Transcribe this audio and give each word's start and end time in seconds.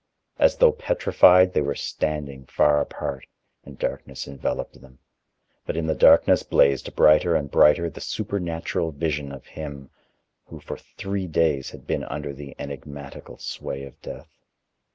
As 0.39 0.57
though 0.57 0.71
petrified, 0.71 1.53
they 1.53 1.61
were 1.61 1.75
standing 1.75 2.47
far 2.47 2.81
apart, 2.81 3.27
and 3.63 3.77
darkness 3.77 4.27
enveloped 4.27 4.81
them, 4.81 4.97
but 5.67 5.77
in 5.77 5.85
the 5.85 5.93
darkness 5.93 6.41
blazed 6.41 6.95
brighter 6.95 7.35
and 7.35 7.51
brighter 7.51 7.87
the 7.87 8.01
supernatural 8.01 8.89
vision 8.93 9.31
of 9.31 9.45
him 9.45 9.91
who 10.47 10.59
for 10.59 10.77
three 10.97 11.27
days 11.27 11.69
had 11.69 11.85
been 11.85 12.03
under 12.05 12.33
the 12.33 12.55
enigmatical 12.57 13.37
sway 13.37 13.83
of 13.83 14.01
death. 14.01 14.31